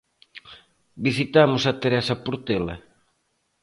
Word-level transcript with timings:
Visitamos 1.05 1.63
a 1.65 1.73
Teresa 1.81 2.15
Portela. 2.25 2.75